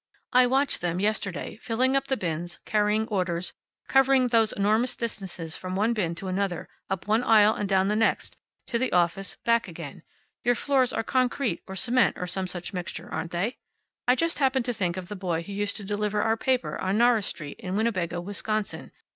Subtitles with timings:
[0.33, 3.53] I watched them yesterday, filling up the bins, carrying orders,
[3.87, 7.95] covering those enormous distances from one bin to another, up one aisle and down the
[7.95, 8.35] next,
[8.65, 10.01] to the office, back again.
[10.41, 13.59] Your floors are concrete, or cement, or some such mixture, aren't they?
[14.07, 16.97] I just happened to think of the boy who used to deliver our paper on
[16.97, 18.91] Norris Street, in Winnebago, Wisconsin.